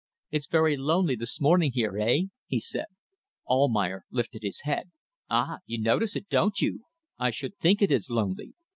[0.31, 1.95] "It's very lonely this morning here.
[1.95, 2.87] Hey?" he said.
[3.47, 4.89] Almayer lifted up his head.
[5.29, 5.59] "Ah!
[5.67, 6.85] you notice it don't you?
[7.19, 8.55] I should think it is lonely!